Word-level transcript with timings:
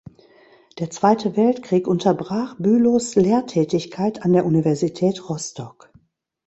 Der 0.79 0.89
Zweite 0.89 1.37
Weltkrieg 1.37 1.87
unterbrach 1.87 2.55
Bülows 2.57 3.13
Lehrtätigkeit 3.13 4.23
an 4.23 4.33
der 4.33 4.47
Universität 4.47 5.29
Rostock. 5.29 5.91